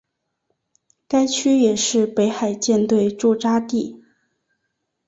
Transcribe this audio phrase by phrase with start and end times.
[1.07, 4.01] 该区也是北海舰队驻扎地。